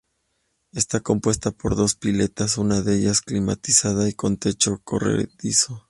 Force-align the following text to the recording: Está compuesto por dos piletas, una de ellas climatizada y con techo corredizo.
Está 0.73 1.01
compuesto 1.01 1.51
por 1.51 1.75
dos 1.75 1.93
piletas, 1.93 2.57
una 2.57 2.81
de 2.81 2.97
ellas 2.97 3.21
climatizada 3.21 4.09
y 4.09 4.13
con 4.13 4.37
techo 4.37 4.81
corredizo. 4.83 5.79